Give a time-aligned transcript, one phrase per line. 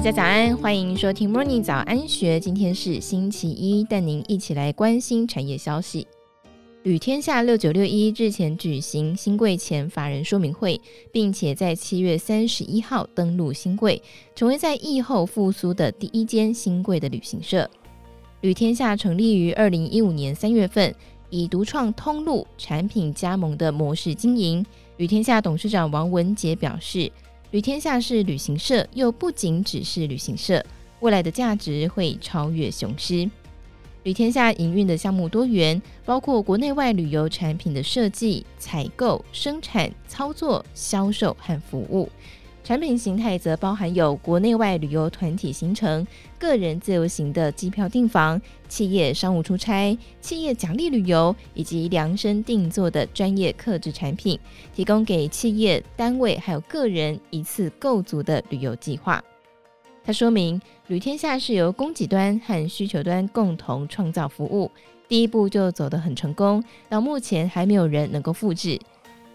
[0.00, 2.40] 大家早安，欢迎收听 Morning 早安学。
[2.40, 6.06] 今天是星期一，带您一起来关心产业消息。
[6.84, 10.80] 旅天下六九六一日前举行新柜前法人说明会，
[11.12, 14.02] 并且在七月三十一号登陆兴柜，
[14.34, 17.70] 成为在疫后复苏的第一间新柜的旅行社。
[18.40, 20.94] 旅天下成立于二零一五年三月份，
[21.28, 24.64] 以独创通路产品加盟的模式经营。
[24.96, 27.12] 旅天下董事长王文杰表示，
[27.50, 30.64] 旅天下是旅行社，又不仅只是旅行社，
[31.00, 33.28] 未来的价值会超越雄狮。
[34.04, 42.08] 旅天下营运的项目多元，包括国内外旅游产品的设计、采购、生产、操作、销售和服务。
[42.70, 46.06] 产品形态则包含有国内外旅游团体行程、
[46.38, 54.38] 个人自由行的机票订房、企业商务出差、企业奖励旅游以及量身定做的专业客制产品，
[54.72, 59.20] 提供给企业单位还有个人一次够足的旅游计划。
[60.04, 64.70] 他说明，旅天下是由供给端和需求端共同创造服务，
[65.08, 68.78] 第一步就走得很成功，到目前还没有人能够复制。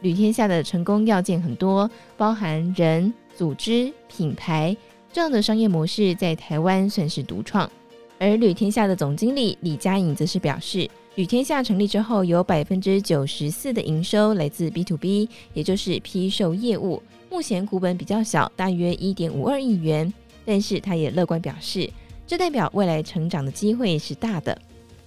[0.02, 4.76] 旅天下的成功要件很多，包含人、组织、品牌
[5.12, 7.70] 这样的商业模式，在台湾算是独创。
[8.18, 17.04] 而旅天下的总经理李佳颖则是表示，旅天下成立之后，有百分之九十四的营收来自 B to B，也就是批售业务。
[17.30, 20.12] 目前股本比较小，大约一点五二亿元，
[20.46, 21.90] 但是他也乐观表示，
[22.26, 24.58] 这代表未来成长的机会是大的。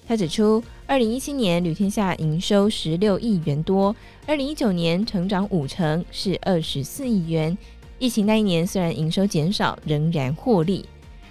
[0.06, 3.94] 他指出，二零一七年旅天下营收十六亿元多，
[4.26, 7.56] 二零一九年成长五成，是二十四亿元。
[7.98, 10.84] 疫情那一年虽然营收减少，仍然获利。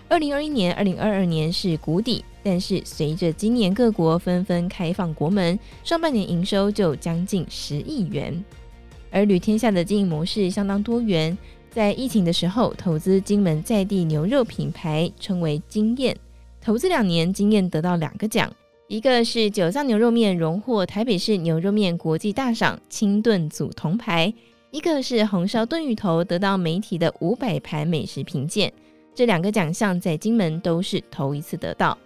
[0.10, 8.44] 二零二一年、二零二二年是谷底，但是随着今年各国纷纷开放国门，上半年营收就将近十亿元。
[9.12, 11.38] 而旅天下的经营模式相当多元，
[11.72, 16.18] 在疫情的时候投资金门在地牛肉品牌，称为经验，
[16.62, 18.52] 投资两年，经验得到两个奖。
[18.90, 24.34] 一个是九藏牛肉面荣获台北市牛肉面国际大赏清炖组铜牌，
[24.70, 28.72] 一个是红烧炖鱼头得到媒体的五百盘美食评鉴，
[29.16, 31.98] 这两个奖项在金门都是头一次得到。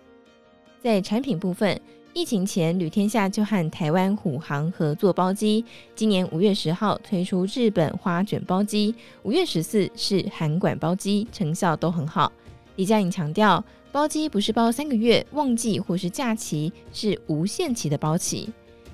[0.79, 1.79] 在产品部分，
[2.13, 8.93] 疫情前旅天下就和台湾虎航合作包机，今年五月十号推出日本花卷包机，
[9.23, 12.31] 五月十四是韩馆包机，成效都很好。
[12.75, 13.63] 李佳颖强调。
[13.93, 18.49] 包机不是包三个月，旺季或是假期，是无限期的包期。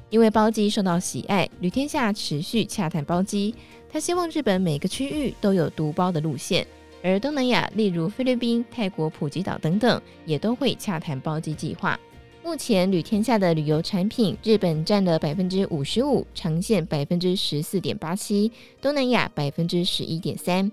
[0.09, 3.53] 因为包机受到喜爱，旅天下持续洽谈包机。
[3.89, 6.67] 他希望日本每个区域都有独包的路线，
[7.01, 11.99] 而东南亚，例如菲律宾、泰国、普吉岛等等，也都会洽谈包机计划。
[12.43, 18.51] 目前旅天下的旅游产品，日本占了百分之五十五，长线百分之十四点八七，
[18.81, 20.71] 东南亚百分之十一点三。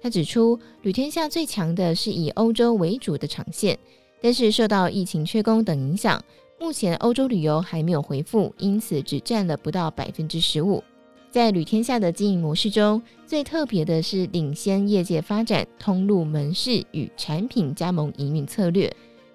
[0.00, 3.76] 他指出，旅天下最强的是以欧洲为主的长线，
[4.20, 6.22] 但是受到疫情缺工等影响，
[6.58, 10.82] 目前欧洲旅游还没有恢复，因此只占了不到百分之十五。
[11.30, 18.90] 在旅天下的经营模式中，最特别的是领先业界发展通路门市与产品加盟营运策略。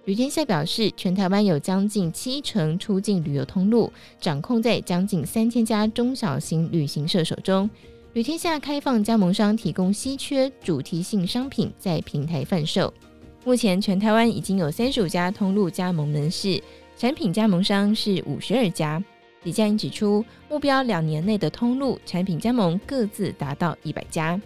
[0.06, 7.70] 旅天下表示，全台湾有将近七成出境旅游通路掌控在将近三千家中小型旅行社手中。
[8.14, 12.92] 旅天下开放加盟商提供稀缺主题性商品在平台贩售。
[13.46, 16.62] 目前全台湾已经有三十五家通路加盟门市，
[17.02, 19.04] 产品加盟商是五十二家。
[19.42, 24.40] 李佳颖指出，目标两年内的通路产品加盟各自达到一百家。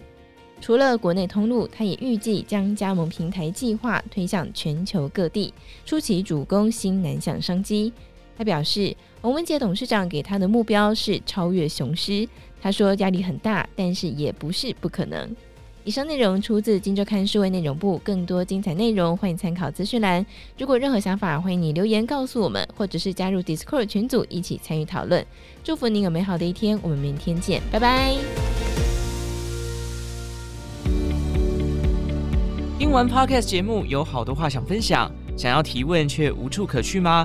[0.58, 5.52] 除了国内通路，他也预计将加盟平台计划推向全球各地，
[5.84, 7.92] 初期主攻新南向商机。
[8.38, 12.26] 他表示，王文杰董事长给他的目标是超越雄狮。
[12.58, 15.36] 他说压力很大，但是也不是不可能。
[15.86, 20.26] 以上内容出自《金周刊》数位内容部，更多精彩内容欢迎参考资讯栏。
[20.58, 25.24] 如果任何想法，欢迎你留言告诉我们，或者是加入 Discord 群组一起参与讨论。
[25.62, 28.16] 祝福你有美好的一天，我们明天见，拜拜。
[32.80, 37.24] 听完 Podcast 节目，有好多话想分享，想要提问却无处可去吗？